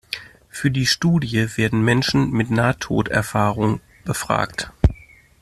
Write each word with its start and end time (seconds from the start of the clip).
Für 0.49 0.71
die 0.71 0.87
Studie 0.87 1.45
werden 1.57 1.83
Menschen 1.85 2.31
mit 2.31 2.49
Nahtoderfahrung 2.49 3.81
befragt. 4.03 4.71